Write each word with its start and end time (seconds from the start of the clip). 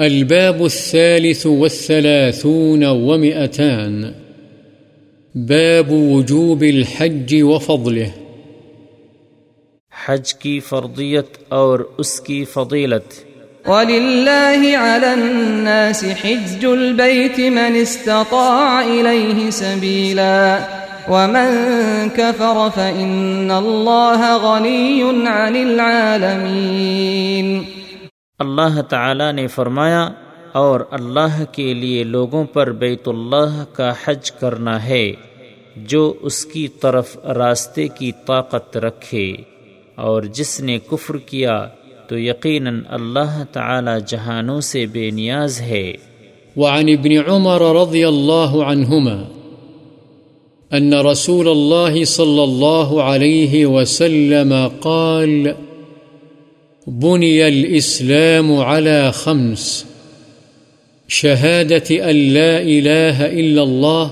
الباب 0.00 0.64
الثالث 0.64 1.46
والثلاثون 1.46 2.84
ومئتان. 2.84 4.12
باب 5.34 5.90
وجوب 5.90 6.62
الحج 6.62 7.42
وفضله. 7.42 8.10
حج 10.06 10.34
کی 10.34 10.60
فرضیت 10.60 11.26
اور 11.48 11.80
اس 11.98 12.20
کی 12.20 12.44
فضیلت. 12.44 13.24
ولله 13.68 14.76
على 14.76 15.12
الناس 15.12 16.04
حج 16.04 16.64
البيت 16.64 17.40
من 17.40 17.58
استطاع 17.58 18.80
إليه 18.80 19.50
سبيلا. 19.50 20.60
ومن 21.08 22.08
كفر 22.08 22.68
فإن 22.74 23.50
الله 23.50 24.36
غني 24.36 25.28
عن 25.28 25.56
العالمين. 25.56 27.79
اللہ 28.40 28.82
تعالی 28.82 29.32
نے 29.32 29.46
فرمایا، 29.46 30.08
اور 30.52 30.80
اللہ 30.90 31.44
کے 31.52 31.74
لیے 31.74 32.04
لوگوں 32.04 32.44
پر 32.44 32.72
بیت 32.72 33.08
اللہ 33.08 33.64
کا 33.72 33.92
حج 34.04 34.32
کرنا 34.32 34.84
ہے، 34.84 35.12
جو 35.76 36.14
اس 36.20 36.46
کی 36.46 36.68
طرف 36.68 37.18
راستے 37.26 37.88
کی 37.88 38.12
طاقت 38.26 38.76
رکھے۔ 38.76 39.36
اور 39.94 40.22
جس 40.22 40.60
نے 40.60 40.78
کفر 40.90 41.16
کیا، 41.16 41.68
تو 42.08 42.18
یقیناً 42.18 42.80
اللہ 42.88 43.44
تعالی 43.52 43.90
جہانوں 44.06 44.60
سے 44.60 44.86
بے 44.86 45.10
نیاز 45.10 45.60
ہے۔ 45.60 45.92
وعن 46.56 46.88
ابن 46.88 47.30
عمر 47.30 47.60
رضی 47.60 48.04
اللہ 48.04 48.56
عنہما 48.66 49.22
أن 50.78 50.94
رسول 50.94 51.48
الله 51.48 52.04
صلى 52.04 52.42
الله 52.42 53.00
عليه 53.02 53.64
وسلم 53.64 54.68
قال 54.80 55.46
بني 56.86 57.48
الإسلام 57.48 58.56
على 58.56 59.12
خمس. 59.12 59.86
شهادة 61.08 62.10
أن 62.10 62.16
لا 62.16 62.60
إله 62.60 63.26
إلا 63.26 63.62
الله 63.62 64.10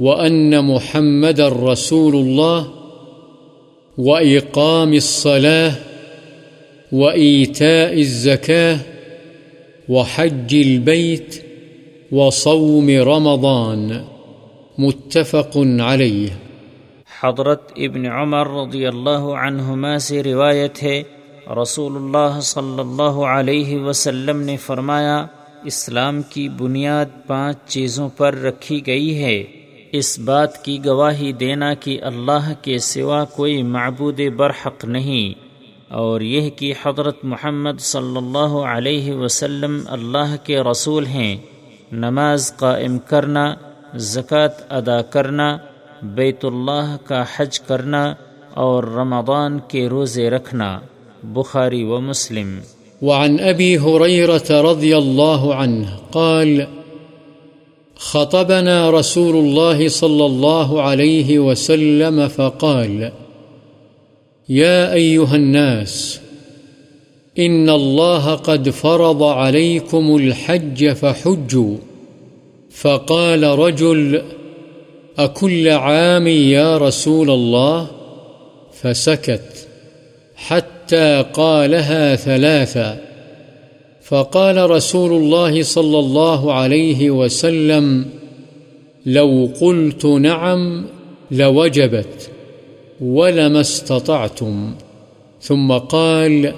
وأن 0.00 0.64
محمد 0.64 1.40
رسول 1.40 2.16
الله 2.16 2.70
وإقام 3.98 4.92
الصلاة 4.92 5.72
وإيتاء 6.92 7.98
الزكاة 7.98 8.76
وحج 9.88 10.54
البيت 10.54 11.44
وصوم 12.12 12.90
رمضان. 12.90 14.04
متفق 14.78 15.58
عليه. 15.80 16.28
حضرت 17.20 17.72
ابن 17.76 18.06
عمر 18.06 18.46
رضی 18.46 18.86
اللہ 18.86 19.36
عنہما 19.36 19.98
سے 19.98 20.22
روایت 20.22 20.82
ہے 20.82 21.02
رسول 21.62 21.96
اللہ 21.96 22.40
صلی 22.40 22.80
اللہ 22.80 23.02
علیہ 23.02 23.80
وسلم 23.80 24.40
نے 24.40 24.56
فرمایا، 24.56 25.26
اسلام 25.64 26.22
کی 26.22 26.48
بنیاد 26.48 27.26
پانچ 27.26 27.58
چیزوں 27.66 28.08
پر 28.08 28.34
رکھی 28.34 28.86
گئی 28.86 29.22
ہے۔ 29.22 29.44
اس 29.92 30.18
بات 30.18 30.64
کی 30.64 30.84
گواہی 30.86 31.32
دینا 31.32 31.74
کہ 31.74 32.02
اللہ 32.02 32.52
کے 32.62 32.78
سوا 32.78 33.24
کوئی 33.24 33.62
معبود 33.62 34.20
برحق 34.36 34.84
نہیں۔ 34.84 35.48
اور 35.92 36.20
یہ 36.20 36.50
کہ 36.50 36.74
حضرت 36.82 37.16
محمد 37.22 37.80
صلی 37.80 38.16
اللہ 38.16 38.58
علیہ 38.58 39.14
وسلم 39.14 39.80
اللہ 39.86 40.36
کے 40.44 40.60
رسول 40.60 41.06
ہیں۔ 41.06 41.36
نماز 41.92 42.56
قائم 42.56 42.98
کرنا، 42.98 43.54
زکوٰۃ 43.94 44.62
ادا 44.68 45.02
کرنا، 45.02 45.56
بیت 46.02 46.44
اللہ 46.44 46.96
کا 47.04 47.24
حج 47.36 47.60
کرنا 47.60 48.14
اور 48.54 48.84
رمضان 48.84 49.58
کے 49.68 49.88
روزے 49.88 50.30
رکھنا۔ 50.30 50.80
بخاری 51.34 51.84
و 51.84 52.00
مسلم۔ 52.00 52.60
وعن 53.02 53.40
أبي 53.40 53.76
هريرة 53.76 54.52
رضي 54.52 54.94
الله 54.94 55.54
عنه 55.54 55.86
قال، 56.12 56.62
خطبنا 57.96 58.90
رسول 58.90 59.36
الله 59.36 59.88
صلى 59.88 60.26
الله 60.26 60.82
عليه 60.82 61.38
وسلم 61.38 62.28
فقال 62.28 63.10
يا 64.48 64.92
أيها 64.92 65.34
الناس 65.34 66.18
إن 67.38 67.68
الله 67.68 68.34
قد 68.34 68.70
فرض 68.70 69.22
عليكم 69.22 70.16
الحج 70.16 70.92
فحجوا۔ 70.92 71.76
فقال 72.70 73.44
رجل 73.44 74.22
أكل 75.18 75.68
عام 75.68 76.26
يا 76.26 76.78
رسول 76.78 77.30
الله 77.30 77.86
فسكت 78.82 79.68
حتى 80.36 80.77
حتى 80.88 81.24
قالها 81.32 82.16
ثلاثا. 82.16 83.00
فقال 84.02 84.70
رسول 84.70 85.12
الله 85.12 85.62
صلى 85.62 85.98
الله 85.98 86.52
عليه 86.52 87.10
وسلم، 87.10 88.04
لو 89.06 89.50
قلت 89.60 90.06
نعم 90.06 90.84
لوجبت 91.30 92.30
ولما 93.00 93.60
استطعتم. 93.60 94.74
ثم 95.40 95.72
قال، 95.72 96.52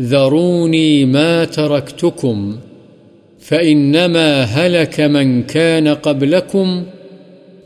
ذروني 0.00 1.04
ما 1.04 1.44
تركتكم، 1.44 2.56
فإنما 3.40 4.42
هلك 4.42 5.00
من 5.00 5.42
كان 5.42 5.88
قبلكم 5.88 6.84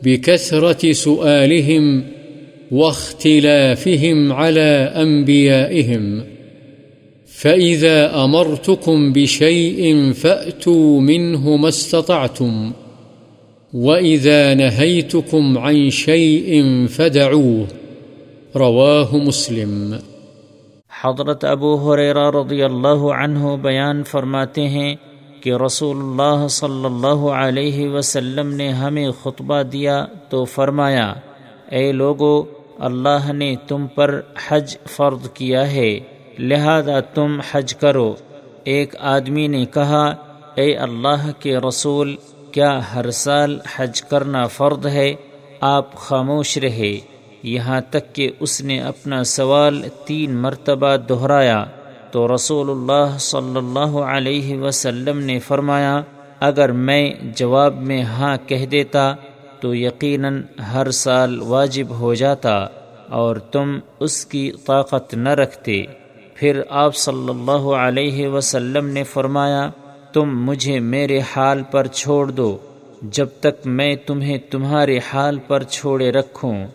بكثرة 0.03 0.91
سؤالهم 0.91 2.03
واختلافهم 2.71 4.33
على 4.33 4.87
أنبيائهم. 4.95 6.19
فإذا 7.27 8.11
أمرتكم 8.23 9.13
بشيء 9.13 10.11
فأتوا 10.13 11.01
منه 11.01 11.57
ما 11.57 11.67
استطعتم. 11.67 12.71
وإذا 13.73 14.53
نهيتكم 14.53 15.57
عن 15.57 15.89
شيء 15.89 16.63
فدعوه. 16.87 17.65
رواه 18.55 19.15
مسلم. 19.15 19.93
حضرت 21.03 21.45
ابو 21.45 21.75
حریرہ 21.75 22.31
رضی 22.31 22.63
اللہ 22.63 22.97
عنہ 22.97 23.55
بیان 23.61 24.03
فرماتے 24.03 24.67
ہیں 24.67 24.95
کہ 25.41 25.53
رسول 25.65 25.97
اللہ 25.97 26.47
صلی 26.47 26.85
اللہ 26.85 27.29
علیہ 27.29 27.89
وسلم 27.89 28.53
نے 28.53 28.69
ہمیں 28.69 29.11
خطبہ 29.23 29.61
دیا 29.61 30.05
تو 30.29 30.45
فرمایا، 30.45 31.13
اے 31.71 31.91
لوگو 31.91 32.60
اللہ 32.81 33.33
نے 33.33 33.55
تم 33.67 33.87
پر 33.87 34.21
حج 34.47 34.77
فرض 34.89 35.29
کیا 35.31 35.71
ہے، 35.71 35.99
لہذا 36.39 36.99
تم 36.99 37.39
حج 37.51 37.75
کرو۔ 37.75 38.15
ایک 38.63 38.95
آدمی 38.99 39.47
نے 39.47 39.65
کہا، 39.65 40.15
اے 40.55 40.75
اللہ 40.75 41.31
کے 41.39 41.57
رسول، 41.57 42.15
کیا 42.51 42.79
ہر 42.95 43.11
سال 43.11 43.59
حج 43.75 44.01
کرنا 44.01 44.47
فرد 44.47 44.85
ہے؟ 44.85 45.13
آپ 45.61 45.95
خاموش 45.95 46.57
رہے۔ 46.57 46.99
یہاں 47.43 47.81
تک 47.89 48.15
کہ 48.15 48.31
اس 48.39 48.61
نے 48.61 48.81
اپنا 48.81 49.23
سوال 49.23 49.83
تین 50.05 50.35
مرتبہ 50.35 50.95
دہرایا۔ 50.95 51.65
تو 52.11 52.35
رسول 52.35 52.69
اللہ 52.69 53.17
صلی 53.17 53.57
اللہ 53.57 53.97
علیہ 53.97 54.59
وسلم 54.59 55.19
نے 55.19 55.39
فرمایا، 55.39 56.01
اگر 56.39 56.71
میں 56.71 57.11
جواب 57.23 57.81
میں 57.81 58.01
ہاں 58.01 58.37
کہہ 58.47 58.65
دیتا 58.65 59.15
تو 59.61 59.75
یقیناً 59.75 60.41
ہر 60.73 60.91
سال 60.91 61.41
واجب 61.41 61.89
ہو 61.89 62.13
جاتا 62.13 62.67
اور 63.09 63.35
تم 63.35 63.79
اس 63.99 64.25
کی 64.25 64.51
طاقت 64.65 65.13
نہ 65.13 65.29
رکھتے۔ 65.29 65.83
پھر 66.35 66.61
آپ 66.69 66.95
صلی 66.95 67.29
اللہ 67.29 67.67
علیہ 67.75 68.27
وسلم 68.27 68.87
نے 68.87 69.03
فرمایا، 69.03 69.69
تم 70.13 70.45
مجھے 70.45 70.79
میرے 70.79 71.19
حال 71.35 71.61
پر 71.71 71.87
چھوڑ 71.87 72.31
دو، 72.31 72.57
جب 73.01 73.27
تک 73.39 73.67
میں 73.67 73.95
تمہیں 73.95 74.37
تمہارے 74.37 74.99
حال 75.13 75.39
پر 75.47 75.63
چھوڑے 75.63 76.11
رکھوں۔ 76.11 76.67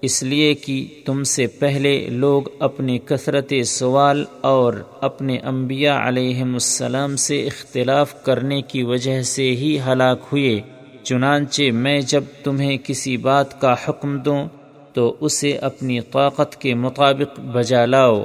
اس 0.00 0.22
لیے 0.22 0.54
کہ 0.54 0.88
تم 1.04 1.22
سے 1.22 1.46
پہلے 1.46 2.06
لوگ 2.10 2.42
اپنی 2.58 2.98
کثرت 2.98 3.52
سوال 3.66 4.24
اور 4.40 4.74
اپنے 5.00 5.38
انبیاء 5.38 6.08
علیہ 6.08 6.42
السلام 6.42 7.16
سے 7.16 7.46
اختلاف 7.46 8.22
کرنے 8.22 8.62
کی 8.62 8.82
وجہ 8.82 9.22
سے 9.22 9.42
ہی 9.42 9.78
ہلاک 9.86 10.18
ہوئے۔ 10.32 10.60
چنانچہ 11.04 11.70
میں 11.72 12.00
جب 12.00 12.24
تمہیں 12.44 12.76
کسی 12.84 13.16
بات 13.16 13.60
کا 13.60 13.74
حکم 13.84 14.18
دوں 14.18 14.46
تو 14.94 15.14
اسے 15.20 15.52
اپنی 15.52 16.00
طاقت 16.00 16.60
کے 16.60 16.74
مطابق 16.74 17.40
بجا 17.40 17.84
لاؤ، 17.86 18.22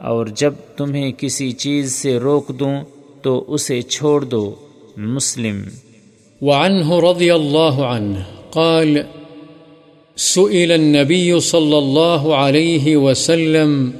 اور 0.00 0.26
جب 0.26 0.54
تمہیں 0.76 1.10
کسی 1.18 1.50
چیز 1.52 1.92
سے 1.92 2.16
روک 2.18 2.48
دوں 2.48 2.74
تو 3.22 3.44
اسے 3.48 3.82
چھوڑ 3.82 4.20
دو، 4.24 4.54
مسلم۔ 4.96 5.62
رضی 7.02 7.30
اللہ 7.30 7.78
عنہ 7.92 8.18
قال، 8.50 8.98
سئل 10.16 10.72
النبي 10.72 11.38
صلى 11.38 11.76
الله 11.78 12.22
عليه 12.36 12.96
وسلم 12.96 13.90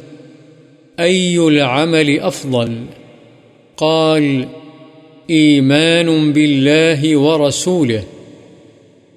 أي 0.99 1.37
العمل 1.37 2.09
أفضل 2.23 2.73
قال 3.79 4.25
إيمان 5.31 6.33
بالله 6.33 7.17
ورسوله 7.17 8.18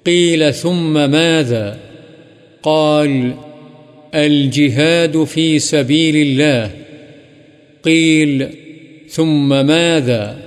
قيل 0.06 0.54
ثم 0.54 1.10
ماذا؟ 1.10 1.78
قال، 2.62 3.30
الجهاد 4.14 5.24
في 5.24 5.58
سبيل 5.58 6.16
الله. 6.16 6.70
قيل، 7.84 8.44
ثم 9.10 9.66
ماذا؟ 9.66 10.40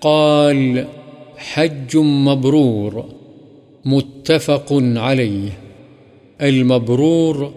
قال، 0.00 0.84
حج 1.36 1.96
مبرور، 1.96 2.92
متفق 3.84 4.72
عليه. 4.96 5.48
المبرور 6.40 7.52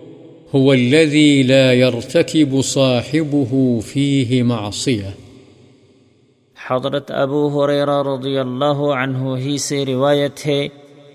هو 0.56 0.74
الذي 0.74 1.44
لا 1.44 1.74
يرتكب 1.74 2.62
صاحبه 2.62 3.80
فيه 3.80 4.44
معصية. 4.44 5.10
حضرت 6.68 7.12
ابو 7.12 7.48
حریرہ 7.48 8.04
رضی 8.04 8.38
اللہ 8.38 8.94
عنہ 8.94 9.38
ہی 9.38 9.57
سے 9.57 9.86
روایت 9.86 10.48
ہے 10.48 10.68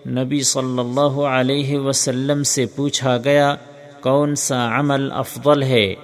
نبی 0.06 0.40
صلی 0.40 0.78
اللہ 0.78 1.20
علیہ 1.20 1.78
وسلم 1.78 2.42
سے 2.42 2.66
پوچھا 2.66 3.16
گیا، 3.24 3.54
کون 4.00 4.34
سا 4.34 4.80
عمل 4.80 5.12
افضل 5.12 5.62
ہے؟ 5.62 5.94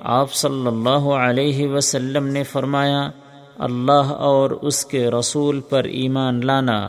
آپ 0.00 0.32
صلی 0.32 0.66
اللہ 0.66 1.08
علیہ 1.08 1.68
وسلم 1.68 2.26
نے 2.26 2.42
فرمایا، 2.42 3.10
اللہ 3.58 4.12
اور 4.12 4.50
اس 4.50 4.86
کے 4.86 5.10
رسول 5.10 5.60
پر 5.60 5.84
ایمان 5.84 6.46
لانا۔ 6.46 6.88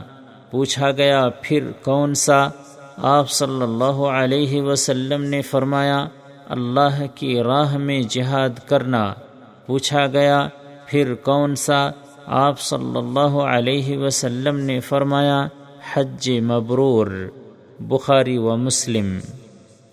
پوچھا 0.52 0.92
گیا، 0.92 1.30
پھر 1.42 1.64
کون 1.84 2.14
سا؟ 2.14 2.48
آپ 2.98 3.32
صلی 3.32 3.62
اللہ 3.62 3.98
علیہ 4.22 4.62
وسلم 4.62 5.24
نے 5.24 5.42
فرمایا، 5.42 6.06
اللہ 6.50 7.06
کی 7.16 7.44
راہ 7.44 7.78
میں 7.78 8.02
جہاد 8.02 8.68
کرنا۔ 8.68 9.14
پوچھا 9.66 10.08
گیا، 10.08 10.48
پھر 10.86 11.14
کون 11.14 11.56
سا؟ 11.56 11.90
آپ 12.26 12.60
صلی 12.60 12.98
اللہ 12.98 13.40
علیہ 13.40 13.98
وسلم 13.98 14.56
نے 14.56 14.80
فرمایا 14.80 15.48
حج 15.94 16.30
مبرور، 16.30 17.30
بخاری 17.80 18.38
و 18.38 18.58
مسلم۔ 18.58 19.20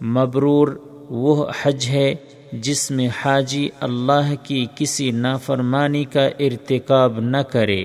مبرور 0.00 0.68
وہ 1.10 1.46
حج 1.62 1.86
ہے 1.88 2.14
جس 2.52 2.90
میں 2.90 3.08
حاجی 3.24 3.68
اللہ 3.80 4.34
کی 4.42 4.66
کسی 4.74 5.10
نافرمانی 5.10 6.04
کا 6.04 6.26
ارتکاب 6.26 7.20
نہ 7.20 7.36
کرے۔ 7.36 7.84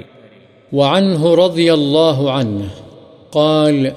وعنه 0.72 1.36
رضی 1.36 1.70
اللہ 1.70 2.30
عنہ 2.30 2.64
قال، 3.32 3.88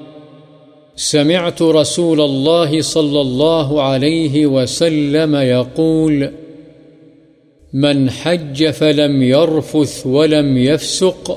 سمعت 0.96 1.62
رسول 1.62 2.20
الله 2.20 2.80
صلى 2.80 3.20
الله 3.20 3.80
عليه 3.80 4.46
وسلم 4.48 5.36
يقول 5.36 6.24
من 7.72 8.08
حج 8.08 8.64
فلم 8.78 9.22
يرفث 9.22 10.06
ولم 10.06 10.56
يفسق 10.56 11.30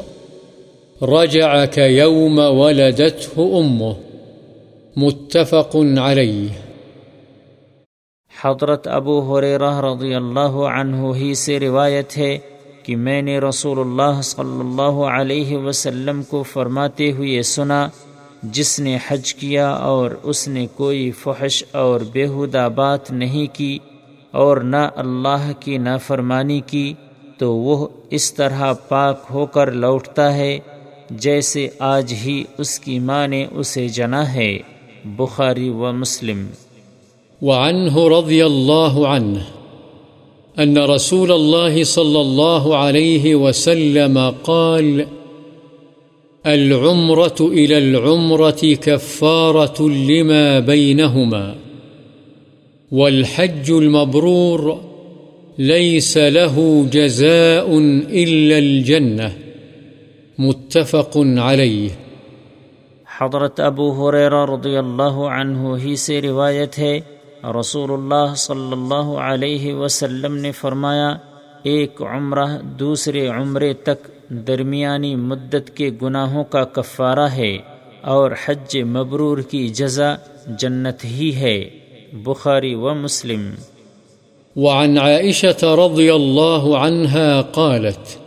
رجع 1.02 1.66
كيوم 1.66 2.40
ولدته 2.40 3.44
أمه. 3.44 3.92
متفق 4.96 5.76
عليه. 6.00 6.46
حضرت 8.42 8.88
ابو 8.88 9.38
حریرہ 9.38 9.82
رضی 9.82 10.16
اللہ 10.16 10.40
عنہ 10.40 11.16
ہی 11.16 11.34
سے 11.34 11.60
روایت 11.60 12.18
ہے 12.18 12.38
کہ 12.84 12.96
میں 12.96 13.22
نے 13.22 13.40
رسول 13.40 13.80
اللہ 13.80 14.22
صلی 14.22 14.60
اللہ 14.60 14.92
علیہ 14.92 15.58
وسلم 15.58 16.24
کو 16.24 16.44
فرماتے 16.44 17.12
ہوئے 17.12 17.42
سنا، 17.42 17.88
جس 18.44 18.80
نے 18.80 18.98
حج 19.08 19.36
کیا 19.36 19.70
اور 19.70 20.12
اس 20.24 20.48
نے 20.48 20.68
کوئی 20.76 21.12
فحش 21.12 21.64
اور 21.72 22.02
بےحدہ 22.12 22.70
بات 22.76 23.12
نہیں 23.12 23.56
کی 23.56 23.80
اور 24.32 24.58
نہ 24.58 24.90
اللہ 24.96 25.52
کی 25.60 25.78
نافرمانی 25.78 26.62
کی، 26.68 26.94
تو 27.38 27.56
وہ 27.56 27.88
اس 28.10 28.34
طرح 28.34 28.74
پاک 28.74 29.20
ہو 29.32 29.46
کر 29.46 29.72
لوٹتا 29.72 30.36
ہے۔ 30.36 30.60
جیسے 31.10 31.68
آج 31.80 32.14
ہی 32.26 32.44
اس 32.58 32.80
کی 32.80 33.00
ماں 33.00 33.28
نے 33.28 33.46
اسے 33.52 33.88
جنا 33.88 34.34
ہے، 34.34 34.58
بخاری 35.06 35.70
و 35.70 35.92
مسلم۔ 35.94 36.48
وعنه 37.42 38.20
رضي 38.20 38.42
الله 38.42 39.06
عنه 39.06 39.40
أن 40.64 40.78
رسول 40.78 41.32
الله 41.32 41.84
صلى 41.84 42.20
الله 42.20 42.76
عليه 42.76 43.36
وسلم 43.36 44.20
قال، 44.42 45.02
العمرة 46.44 47.50
إلى 47.50 47.76
العمرة 47.76 48.74
كفارة 48.82 49.88
لما 49.88 50.60
بينهما، 50.66 51.54
والحج 52.92 53.72
المبرور 53.72 54.74
ليس 55.58 56.18
له 56.18 56.60
جزاء 56.92 57.70
إلا 58.10 58.58
الجنة۔ 58.58 59.45
متفق 60.38 61.18
عليه 61.18 61.88
حضرت 63.18 63.60
ابو 63.60 63.92
حریرہ 63.92 64.46
رضی 64.46 64.78
اللہ 64.78 65.18
عنہ 65.34 65.78
ہی 65.84 65.96
سے 65.96 66.22
روایت 66.22 66.80
ہے 66.80 67.00
رسول 67.60 67.92
اللہ 67.92 68.36
صلی 68.36 68.72
اللہ 68.72 69.20
علیہ 69.20 69.74
وسلم 69.74 70.36
نے 70.36 70.52
فرمایا 70.52 71.16
ایک 71.64 72.02
عمرہ 72.02 72.46
دوسرے 72.80 73.28
عمرے 73.28 73.74
تک 73.74 74.08
درمیانی 74.30 75.16
مدت 75.16 75.78
کے 75.78 75.92
گناہوں 76.02 76.44
کا 76.44 76.64
کفارہ 76.64 77.28
ہے 77.28 77.58
اور 78.02 78.32
حج 78.46 78.78
مبرور 78.78 79.38
کی 79.38 79.68
جزا 79.68 80.16
جنت 80.48 81.06
ہی 81.06 81.36
ہے۔ 81.36 81.70
بخاری 82.14 82.76
و 82.76 82.94
مسلم۔ 82.94 83.52
وعن 84.56 84.98
عائشة 84.98 85.86
رضي 85.86 86.10
الله 86.10 86.78
عنها 86.84 87.42
قالت 87.42 88.25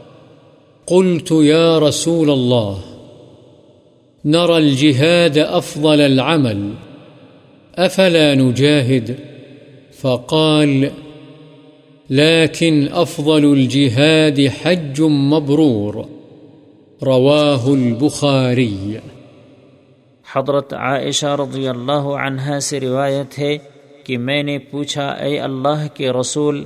قلت 0.91 1.33
يا 1.33 1.79
رسول 1.79 2.31
الله، 2.31 2.79
نرى 4.25 4.57
الجهاد 4.57 5.39
أفضل 5.39 6.01
العمل، 6.01 6.71
أفلا 7.79 8.35
نجاهد؟ 8.35 9.17
فقال، 10.01 10.91
لكن 12.11 12.89
أفضل 12.93 13.45
الجهاد 13.45 14.49
حج 14.63 15.03
مبرور، 15.03 15.95
رواه 17.03 17.69
البخاري. 17.69 18.97
حضرت 20.33 20.75
عائشہ 20.75 21.27
رضی 21.27 21.69
اللہ 21.69 22.09
عنہ 22.27 22.59
سے 22.59 22.81
روایت 22.81 23.39
ہے 23.39 23.59
کہ 24.05 24.19
میں 24.19 24.43
نے 24.43 24.59
پوچھا، 24.59 25.09
اے 25.09 25.41
اللہ 25.41 25.87
کے 25.95 26.11
رسول 26.11 26.65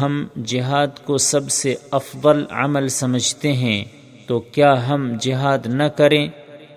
ہم 0.00 0.26
جہاد 0.44 1.04
کو 1.04 1.18
سب 1.18 1.50
سے 1.50 1.74
افضل 1.90 2.44
عمل 2.50 2.88
سمجھتے 2.88 3.52
ہیں، 3.52 3.84
تو 4.26 4.40
کیا 4.40 4.88
ہم 4.88 5.12
جہاد 5.20 5.58
نہ 5.66 5.82
کریں؟ 5.82 6.28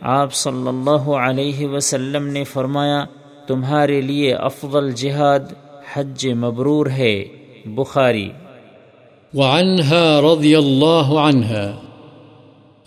آپ 0.02 0.34
صلی 0.34 0.68
اللہ 0.68 1.10
علیہ 1.10 1.68
وسلم 1.68 2.28
نے 2.28 2.44
فرمایا، 2.44 3.06
تمہارے 3.48 4.02
لیے 4.02 4.34
افضل 4.34 4.92
جہاد 4.92 5.40
حج 5.94 6.28
مبرور 6.28 6.86
ہے۔ 6.86 7.26
بخاری۔ 7.66 8.30
وعنها 9.34 10.20
رضي 10.24 10.56
الله 10.56 11.18
عنها 11.18 11.80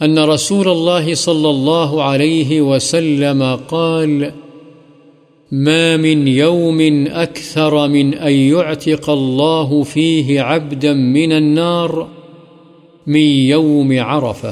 أن 0.05 0.19
رسول 0.19 0.69
الله 0.69 1.15
صلى 1.15 1.49
الله 1.49 2.03
عليه 2.03 2.75
وسلم 2.75 3.57
قال 3.69 4.25
ما 5.53 5.97
من 5.97 6.29
يوم 6.29 7.07
أكثر 7.07 7.89
من 7.89 8.15
أن 8.15 8.33
يعتق 8.33 9.11
الله 9.11 9.83
فيه 9.83 10.41
عبدا 10.41 10.93
من 10.93 11.33
النار 11.33 11.89
من 13.07 13.21
يوم 13.21 13.93
عرفة. 14.01 14.51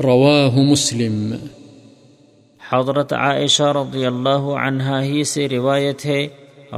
رواه 0.00 0.58
مسلم. 0.58 1.34
حضرت 2.72 3.12
عائشہ 3.12 3.62
رضی 3.62 4.06
اللہ 4.06 4.38
عنہ 4.38 5.00
ہی 5.02 5.24
سے 5.24 5.48
روایت 5.48 6.06
ہے، 6.06 6.28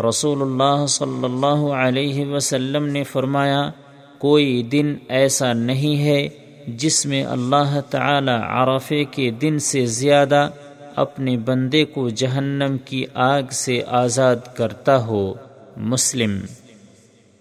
رسول 0.08 0.42
اللہ 0.42 0.86
صلی 0.86 1.24
اللہ 1.24 1.72
علیہ 1.72 2.26
وسلم 2.26 2.86
نے 2.86 3.02
فرمایا، 3.02 3.70
کوئی 4.18 4.62
دن 4.62 4.94
ایسا 5.08 5.52
نہیں 5.52 6.04
ہے 6.04 6.28
جس 6.68 7.06
میں 7.06 7.24
اللہ 7.24 7.80
تعالی 7.90 8.38
عرفے 8.48 9.04
کے 9.04 9.30
دن 9.30 9.58
سے 9.58 9.86
زیادہ 9.86 10.48
اپنے 10.96 11.36
بندے 11.36 11.84
کو 11.84 12.08
جہنم 12.08 12.76
کی 12.84 13.04
آگ 13.14 13.42
سے 13.50 13.80
آزاد 13.86 14.36
کرتا 14.54 15.06
ہو۔ 15.06 15.34
مسلم۔ 15.76 16.38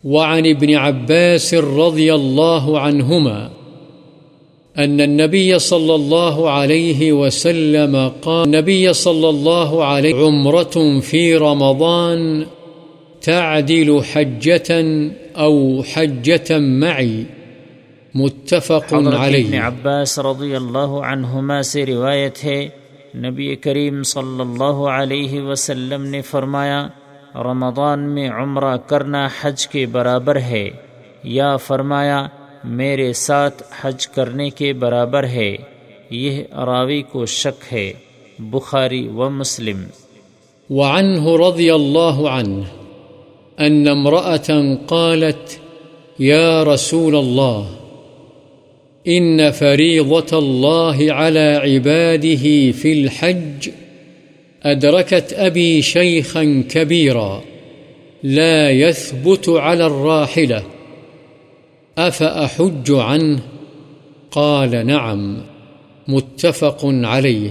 وعن 0.04 0.44
ابن 0.46 0.76
عباس 0.78 1.54
رضی 1.54 2.10
اللہ 2.10 2.70
عنہما 2.80 3.48
أن 4.78 5.00
النبي 5.00 5.58
صلى 5.58 5.94
الله 5.94 6.50
عليه 6.50 7.12
وسلم 7.12 7.98
قال 8.22 8.44
النبي 8.46 8.94
صلى 8.94 9.28
الله 9.28 9.86
عليه 9.86 10.16
عمرة 10.16 11.00
في 11.04 11.36
رمضان 11.36 12.44
تعدل 13.22 14.00
حجة 14.14 14.74
أو 15.38 15.82
حجة 15.82 16.60
معي 16.60 17.24
متفق 18.14 18.94
عليه 18.94 19.48
ابن 19.48 19.54
عباس 19.54 20.20
رضی 20.20 20.56
اللہ 20.56 21.00
عنہما 21.12 21.62
سے 21.62 21.86
روایت 21.86 22.44
ہے 22.44 22.70
نبی 23.16 23.56
کریم 23.56 24.04
صلی 24.04 24.42
اللہ 24.42 24.90
علیہ 24.90 25.42
وسلم 25.42 26.06
نے 26.06 26.22
فرمایا، 26.22 26.88
رمضان 27.36 28.00
میں 28.00 28.30
عمرہ 28.30 28.78
کرنا 28.78 29.28
حج 29.42 29.68
کے 29.68 29.86
برابر 29.86 30.36
ہے۔ 30.36 30.70
یا 31.24 31.58
فرمایا، 31.58 32.28
میرے 32.64 33.14
ساتھ 33.14 33.64
حج 33.82 34.08
کرنے 34.08 34.50
کے 34.50 34.74
برابر 34.74 35.24
ہے۔ 35.24 35.56
یہ 36.10 36.44
راوی 36.66 37.02
کو 37.02 37.26
شک 37.26 37.74
ہے۔ 37.74 37.94
بخاری 38.40 39.08
و 39.08 39.30
مسلم۔ 39.30 39.84
وعنه 40.70 41.36
رضي 41.48 41.70
الله 41.70 42.28
عنه 42.28 42.62
أن 43.60 43.88
امرأة 43.88 44.76
قالت 44.88 45.56
يا 46.22 46.66
رسول 46.66 47.16
الله 47.16 47.85
إن 49.08 49.52
فريضة 49.52 50.40
الله 50.40 51.14
على 51.14 51.62
عباده 51.64 52.72
في 52.72 52.94
الحج 52.94 53.70
أدركت 54.64 55.34
أبي 55.34 55.82
شيخا 55.82 56.64
كبيرا 56.70 57.42
لا 58.24 58.70
يثبت 58.70 59.50
على 59.50 59.86
الراحلة 59.86 60.64
أفأحج 61.98 62.92
عنه؟ 62.92 63.40
قال 64.32 64.88
نعم، 64.88 65.38
متفق 66.08 66.86
عليه. 66.86 67.50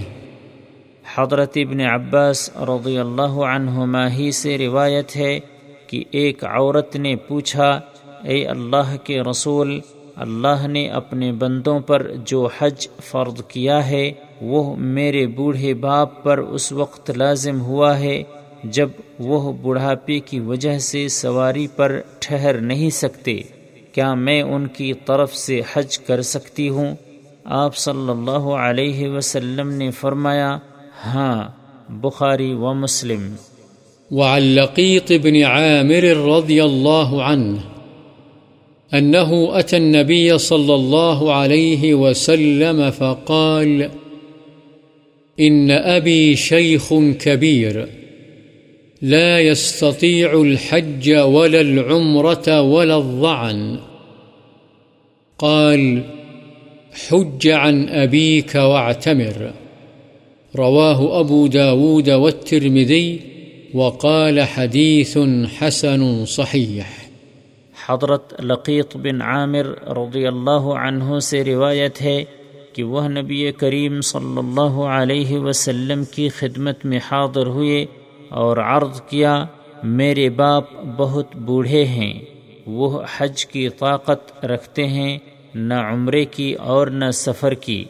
حضرت 1.15 1.57
ابن 1.57 1.81
عباس 1.81 2.49
رضی 2.55 2.97
اللہ 2.97 3.35
عنہما 3.45 4.13
ہی 4.13 4.31
سے 4.31 4.57
روایت 4.57 5.15
ہے 5.15 5.39
کہ 5.87 6.03
ایک 6.11 6.45
عورت 6.45 6.95
نے 6.95 7.15
پوچھا، 7.15 7.79
اے 8.23 8.45
اللہ 8.45 8.95
کے 9.03 9.21
رسول 9.21 9.79
اللہ 10.15 10.67
نے 10.67 10.87
اپنے 10.87 11.31
بندوں 11.31 11.79
پر 11.79 12.11
جو 12.25 12.49
حج 12.57 12.87
فرض 13.03 13.41
کیا 13.47 13.89
ہے، 13.89 14.11
وہ 14.41 14.75
میرے 14.75 15.27
بوڑھے 15.27 15.73
باپ 15.73 16.23
پر 16.23 16.37
اس 16.37 16.71
وقت 16.71 17.11
لازم 17.11 17.61
ہوا 17.61 17.99
ہے 17.99 18.23
جب 18.63 18.89
وہ 19.19 19.53
بڑھاپے 19.53 20.19
کی 20.19 20.39
وجہ 20.39 20.79
سے 20.79 21.07
سواری 21.07 21.67
پر 21.75 22.01
ٹھہر 22.19 22.61
نہیں 22.61 22.89
سکتے۔ 22.89 23.41
کیا 23.91 24.13
میں 24.13 24.41
ان 24.41 24.67
کی 24.67 24.93
طرف 24.93 25.35
سے 25.35 25.61
حج 25.73 25.99
کر 25.99 26.21
سکتی 26.21 26.69
ہوں؟ 26.69 26.95
آپ 27.45 27.77
صلی 27.77 28.09
اللہ 28.09 28.47
علیہ 28.57 29.09
وسلم 29.09 29.69
نے 29.69 29.91
فرمایا 29.91 30.57
ہاں 31.05 31.43
بخاری 31.89 32.53
و 32.53 32.73
مسلم۔ 32.73 33.35
وعن 34.11 34.41
لقيط 34.41 35.11
بن 35.23 35.43
عامر 35.43 36.03
رضي 36.29 36.59
الله 36.59 37.31
عنه 37.31 37.74
أنه 38.97 39.59
أتى 39.59 39.77
النبي 39.77 40.37
صلى 40.37 40.75
الله 40.75 41.33
عليه 41.33 41.93
وسلم 41.93 42.91
فقال، 42.91 43.89
إن 45.39 45.71
أبي 45.71 46.35
شيخ 46.35 46.93
كبير، 46.93 47.87
لا 49.01 49.39
يستطيع 49.39 50.41
الحج 50.41 51.11
ولا 51.11 51.61
العمرة 51.61 52.61
ولا 52.61 52.97
الضعن. 52.97 53.79
قال، 55.39 56.03
حج 57.07 57.47
عن 57.47 57.89
أبيك 57.89 58.55
واعتمر. 58.55 59.53
رواه 60.55 61.19
أبو 61.19 61.47
داود 61.47 62.09
والترمذي، 62.09 63.19
وقال 63.73 64.41
حديث 64.41 65.19
حسن 65.57 66.25
صحيح. 66.25 67.04
حضرت 67.89 68.33
لقیط 68.41 68.95
بن 68.97 69.21
عامر 69.21 69.65
رضی 69.87 70.27
اللہ 70.27 70.65
عنہ 70.79 71.19
سے 71.19 71.43
روایت 71.43 72.01
ہے 72.01 72.23
کہ 72.73 72.83
وہ 72.83 73.07
نبی 73.07 73.51
کریم 73.51 74.01
صلی 74.01 74.37
اللہ 74.37 74.79
علیہ 74.89 75.39
وسلم 75.39 76.03
کی 76.03 76.29
خدمت 76.29 76.85
میں 76.85 76.99
حاضر 77.11 77.47
ہوئے 77.47 77.85
اور 78.29 78.57
عرض 78.57 79.01
کیا، 79.01 79.45
میرے 79.83 80.29
باپ 80.29 80.63
بہت 80.97 81.35
بوڑھے 81.35 81.85
ہیں، 81.85 82.13
وہ 82.65 83.01
حج 83.17 83.45
کی 83.45 83.69
طاقت 83.69 84.45
رکھتے 84.45 84.87
ہیں، 84.87 85.17
نہ 85.55 85.73
عمرے 85.73 86.25
کی 86.25 86.53
اور 86.53 86.87
نہ 86.87 87.11
سفر 87.11 87.53
کی۔ 87.53 87.85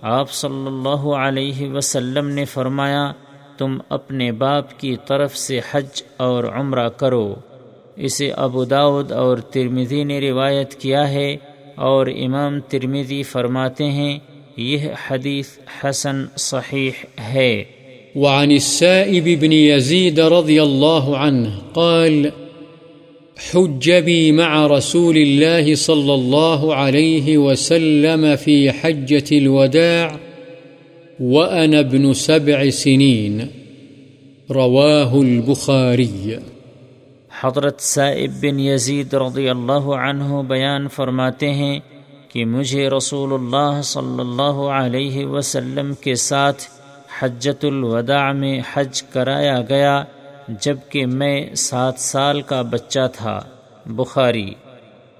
آپ 0.00 0.30
صلی 0.30 0.66
اللہ 0.66 1.08
علیہ 1.16 1.70
وسلم 1.70 2.28
نے 2.28 2.44
فرمایا، 2.44 3.12
تم 3.58 3.78
اپنے 3.88 4.32
باپ 4.32 4.78
کی 4.78 4.96
طرف 5.06 5.36
سے 5.36 5.60
حج 5.70 6.02
اور 6.16 6.44
عمرہ 6.44 6.88
کرو۔ 6.88 7.34
اسے 7.96 8.30
ابو 8.36 8.64
داود 8.64 9.12
اور 9.12 9.38
ترمیدی 9.38 10.04
نے 10.04 10.20
روایت 10.20 10.74
کیا 10.74 11.10
ہے 11.10 11.36
اور 11.74 12.06
امام 12.06 12.60
ترمیدی 12.60 13.22
فرماتے 13.22 13.84
ہیں، 13.84 14.18
یہ 14.56 14.78
حدیث 15.10 15.46
حسن 15.84 16.24
صحیح 16.36 16.90
ہے۔ 17.34 17.64
وعن 18.14 18.50
السائب 18.50 19.28
بن 19.40 19.52
يزيد 19.52 20.18
رضي 20.18 20.62
الله 20.62 21.16
عنه 21.16 21.50
قال، 21.72 22.26
حج 23.52 23.90
بي 23.90 24.30
مع 24.30 24.68
رسول 24.68 25.16
الله 25.16 25.74
صلى 25.74 26.14
الله 26.14 26.74
عليه 26.74 27.36
وسلم 27.36 28.36
في 28.36 28.70
حجة 28.70 29.26
الوداع 29.32 30.16
وأنا 31.20 31.78
ابن 31.78 32.12
سبع 32.12 32.70
سنين 32.70 33.40
رواه 34.50 35.20
البخاري 35.20 36.36
حضرت 37.42 37.80
صاحب 37.80 38.42
بن 38.42 38.60
یزید 38.60 39.14
رضی 39.14 39.48
اللہ 39.48 39.86
عنہ 40.02 40.42
بیان 40.42 40.88
فرماتے 40.88 41.50
ہیں 41.50 41.80
کہ 42.28 42.44
مجھے 42.44 42.90
رسول 42.90 43.32
اللہ 43.32 43.80
صلی 43.82 44.20
اللہ 44.20 44.58
علیہ 44.72 45.26
وسلم 45.26 45.94
کے 45.94 46.14
ساتھ 46.14 46.62
حجت 47.20 47.64
الوداع 47.64 48.32
میں 48.32 48.60
حج 48.72 49.02
کرایا 49.02 49.60
گیا 49.68 50.04
جبکہ 50.48 51.06
میں 51.06 51.54
سات 51.54 51.98
سال 51.98 52.40
کا 52.40 52.62
بچہ 52.62 53.06
تھا۔ 53.12 53.40
بخاری۔ 53.86 54.50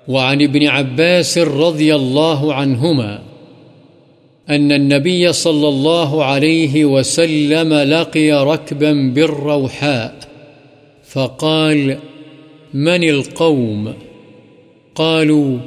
وعن 0.08 0.38
ابن 0.40 0.68
عباس 0.70 1.38
رضی 1.38 1.92
اللہ 1.92 2.52
عنہما 2.54 3.16
أن 4.48 4.72
النبي 4.72 5.32
صلى 5.32 5.68
الله 5.68 6.24
عليه 6.24 6.84
وسلم 6.84 7.74
لقي 7.74 8.30
ركبا 8.30 8.92
بالروحاء 9.14 10.26
فقال 11.08 11.92
من 12.74 13.04
القوم؟ 13.04 13.94
قالوا 14.94 15.58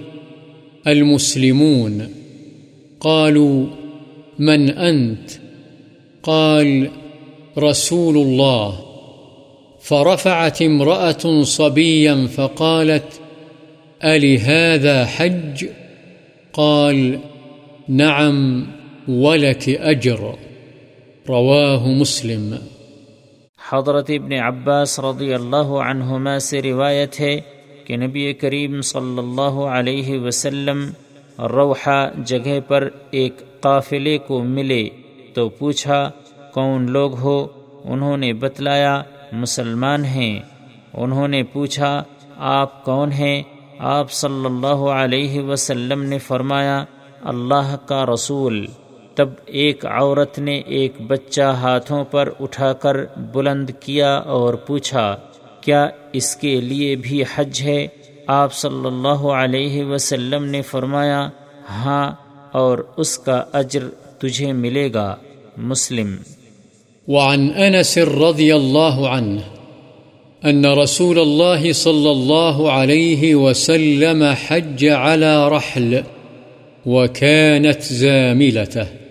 المسلمون. 0.87 2.09
قالوا 2.99 3.65
من 4.39 4.69
أنت؟ 4.69 5.29
قال 6.23 6.89
رسول 7.57 8.17
الله. 8.17 8.79
فرفعت 9.81 10.61
امرأة 10.61 11.43
صبيا 11.43 12.27
فقالت 12.27 13.21
ألي 14.03 14.39
هذا 14.39 15.05
حج؟ 15.05 15.65
قال 16.53 17.19
نعم 17.87 18.67
ولك 19.07 19.69
أجر. 19.69 20.35
رواه 21.29 21.87
مسلم. 21.87 22.72
حضرت 23.73 24.09
ابن 24.09 24.33
عباس 24.33 24.99
رضی 24.99 25.33
اللہ 25.33 25.69
عنہما 25.85 26.39
سے 26.39 26.61
روایت 26.61 27.19
ہے 27.19 27.41
کہ 27.85 27.97
نبی 27.97 28.33
کریم 28.33 28.81
صلی 28.81 29.17
اللہ 29.17 29.59
علیہ 29.59 30.19
وسلم 30.19 30.89
روحا 31.39 32.09
جگہ 32.25 32.59
پر 32.67 32.89
ایک 33.11 33.61
قافلے 33.61 34.17
کو 34.17 34.43
ملے 34.43 34.89
تو 35.33 35.49
پوچھا، 35.49 36.09
کون 36.53 36.91
لوگ 36.91 37.19
ہو؟ 37.19 37.47
انہوں 37.83 38.17
نے 38.17 38.33
بتلایا، 38.33 39.03
مسلمان 39.31 40.05
ہیں۔ 40.05 40.39
انہوں 40.93 41.27
نے 41.27 41.43
پوچھا، 41.43 42.03
آپ 42.37 42.85
کون 42.85 43.11
ہیں؟ 43.11 43.43
آپ 43.79 44.11
صلی 44.11 44.45
اللہ 44.45 44.85
علیہ 44.95 45.41
وسلم 45.41 46.03
نے 46.03 46.17
فرمایا، 46.17 46.83
اللہ 47.21 47.75
کا 47.85 48.05
رسول۔ 48.05 48.65
تب 49.15 49.29
ایک 49.45 49.85
عورت 49.85 50.39
نے 50.39 50.61
ایک 50.65 50.93
بچہ 51.07 51.41
ہاتھوں 51.41 52.03
پر 52.03 52.29
اٹھا 52.39 52.73
کر 52.73 52.95
بلند 53.17 53.69
کیا 53.79 54.15
اور 54.15 54.53
پوچھا، 54.53 55.15
کیا 55.61 55.87
اس 56.13 56.35
کے 56.35 56.61
لیے 56.61 56.95
بھی 56.95 57.23
حج 57.35 57.61
ہے؟ 57.61 57.87
آپ 58.27 58.53
صلی 58.53 58.85
اللہ 58.85 59.27
علیہ 59.37 59.83
وسلم 59.83 60.45
نے 60.45 60.61
فرمایا 60.61 61.29
ہاں 61.69 62.11
اور 62.51 62.77
اس 62.97 63.17
کا 63.17 63.43
اجر 63.53 63.83
تجھے 64.19 64.53
ملے 64.53 64.93
گا۔ 64.93 65.15
مسلم۔ 65.57 66.15
وعن 67.07 67.49
انس 67.55 67.97
رضی 67.97 68.51
اللہ 68.51 69.07
عنہ، 69.17 69.39
ان 70.43 70.65
رسول 70.65 71.19
الله 71.19 71.71
صلى 71.73 72.09
الله 72.09 72.69
عليه 72.69 73.35
وسلم 73.35 74.23
حج 74.23 74.85
على 74.85 75.35
رحل 75.49 75.95
وكانت 76.85 77.83
زاملته 77.83 79.02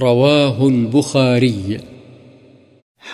رواه 0.00 0.60
البخاری۔ 0.60 1.76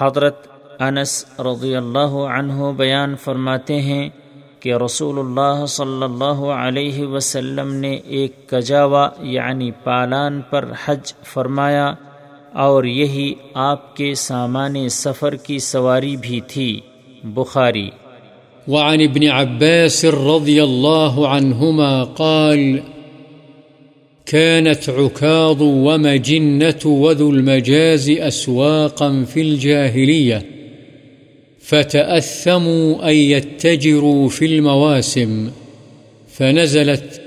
حضرت 0.01 0.47
انس 0.79 1.25
رضی 1.39 1.77
اللہ 1.77 2.09
عنہ 2.09 2.73
بیان 2.77 3.17
فرماتے 3.17 3.81
ہیں 3.81 4.09
کہ 4.61 4.75
رسول 4.75 5.19
اللہ 5.19 5.67
صلی 5.67 6.03
اللہ 6.03 6.41
علیہ 6.41 7.07
وسلم 7.07 7.75
نے 7.75 7.95
ایک 7.95 8.51
کجاوا 8.51 9.09
یعنی 9.21 9.71
پالان 9.71 10.41
پر 10.51 10.65
حج 10.85 11.15
فرمایا 11.25 11.95
اور 12.53 12.85
یہی 12.85 13.35
آپ 13.55 13.97
کے 13.97 14.15
سامان 14.15 14.89
سفر 14.89 15.37
کی 15.37 15.59
سواری 15.59 16.17
بھی 16.17 16.41
تھی۔ 16.41 16.81
بخاری۔ 17.25 17.91
وعن 18.69 19.01
ابن 19.01 19.33
عباس 19.33 20.05
رضی 20.05 20.61
اللہ 20.61 21.27
عنہما 21.27 22.05
قال 22.05 22.79
كانت 24.27 24.89
عكاظ 24.89 25.63
ومجنة 25.63 26.81
وذو 26.85 27.31
المجاز 27.31 28.11
أسواقا 28.11 29.25
في 29.25 29.41
الجاهلية، 29.41 30.47
فتأثموا 31.61 33.11
أن 33.11 33.15
يتجروا 33.15 34.29
في 34.29 34.47
المواسم، 34.47 35.51
فنزلت 36.29 37.21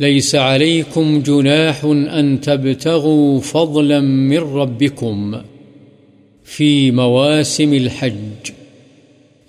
ليس 0.00 0.34
عليكم 0.34 1.22
جناح 1.22 1.84
أن 1.84 2.40
تبتغوا 2.40 3.40
فضلا 3.40 4.00
من 4.00 4.38
ربكم 4.38 5.40
في 6.44 6.90
مواسم 6.90 7.74
الحج، 7.74 8.52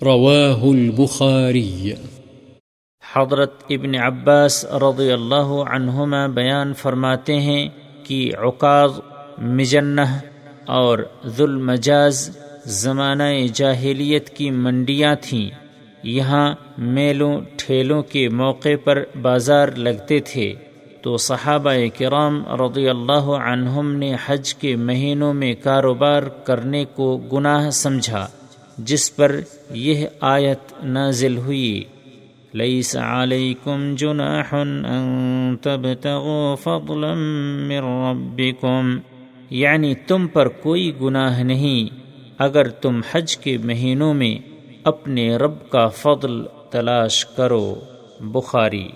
رواه 0.04 0.72
البخاري. 0.72 1.96
حضرت 3.14 3.64
ابن 3.70 3.96
عباس 3.96 4.66
رضی 4.66 5.12
اللہ 5.12 5.64
عنہما 5.70 6.28
بیان 6.28 6.74
فرماتے 6.74 7.40
ہیں 7.40 7.70
کہ 8.04 8.32
عقاض 8.38 8.92
مجنہ 9.38 10.02
اور 10.66 11.00
ذوالمجاز 11.26 12.38
زمانہ 12.66 13.24
جاہلیت 13.54 14.30
کی 14.30 14.52
منڈیاں 14.52 15.16
تھیں۔ 15.22 15.50
یہاں 16.04 16.56
میلوں، 16.78 17.42
ٹھیلوں 17.58 18.04
کے 18.04 18.30
موقع 18.30 18.76
پر 18.84 19.04
بازار 19.22 19.68
لگتے 19.68 20.20
تھے۔ 20.20 20.54
تو 21.02 21.18
صحابہ 21.18 21.74
کرام 21.98 22.44
رضی 22.48 22.90
اللہ 22.90 23.30
عنہم 23.52 23.92
نے 23.92 24.16
حج 24.26 24.56
کے 24.56 24.76
مہینوں 24.76 25.34
میں 25.34 25.54
کاروبار 25.64 26.24
کرنے 26.24 26.86
کو 26.86 27.18
گناہ 27.18 27.70
سمجھا، 27.70 28.28
جس 28.78 29.16
پر 29.16 29.40
یہ 29.72 30.08
آیت 30.22 30.74
نازل 30.84 31.38
ہوئی۔ 31.38 31.84
ليس 32.58 32.96
عليكم 32.96 33.96
جناح 33.96 34.54
أن 34.54 35.56
تبتغوا 35.62 36.56
فضلا 36.56 37.14
من 37.68 37.84
ربكم. 37.84 38.98
یعنی 39.50 39.94
تم 39.96 40.28
پر 40.28 40.48
کوئی 40.48 40.92
گناہ 41.02 41.44
نہیں، 41.44 41.96
اگر 42.38 42.68
تم 42.68 43.02
حج 43.12 43.38
کے 43.38 43.58
مہینوں 43.58 44.14
میں 44.14 44.38
اپنے 44.84 45.38
رب 45.38 45.70
کا 45.70 45.88
فضل 45.88 46.42
تلاش 46.72 47.26
کرو. 47.26 47.76
بخاری 48.20 48.88